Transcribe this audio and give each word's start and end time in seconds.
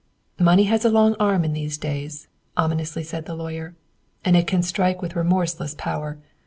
"Money 0.39 0.63
has 0.63 0.83
a 0.83 0.89
long 0.89 1.15
arm 1.19 1.45
in 1.45 1.53
these 1.53 1.77
days," 1.77 2.27
ominously 2.57 3.03
said 3.03 3.25
the 3.27 3.35
lawyer, 3.35 3.75
"and, 4.25 4.35
it 4.35 4.47
can 4.47 4.63
strike 4.63 4.99
with 4.99 5.15
remorseless 5.15 5.75
power. 5.75 6.17